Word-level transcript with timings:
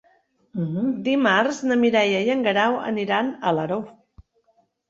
Dimarts 1.07 1.59
na 1.71 1.77
Mireia 1.83 2.21
i 2.29 2.31
en 2.37 2.41
Guerau 2.49 2.81
aniran 2.93 3.31
a 3.37 3.47
Alaró. 3.53 3.79